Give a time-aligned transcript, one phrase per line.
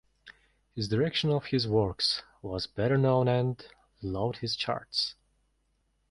[0.73, 3.63] His direction of his works was better known and
[4.01, 5.13] loved his charts.